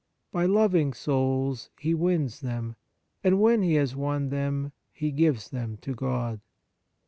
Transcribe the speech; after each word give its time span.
By 0.31 0.47
loving 0.47 0.93
souls 0.93 1.69
he 1.79 1.93
wins 1.93 2.39
them; 2.39 2.75
and 3.23 3.39
when 3.39 3.61
he 3.61 3.75
has 3.75 3.95
won 3.95 4.29
them, 4.29 4.71
he 4.91 5.11
gives 5.11 5.51
them 5.51 5.77
to 5.83 5.93
God. 5.93 6.39